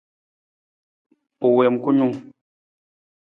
U 1.45 1.47
wii 1.55 1.69
kunung. 1.83 2.15